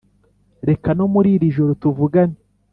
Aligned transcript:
reka 0.69 0.89
no 0.99 1.05
muri 1.13 1.29
iri 1.35 1.55
joro 1.55 1.71
tuvugane 1.81 2.37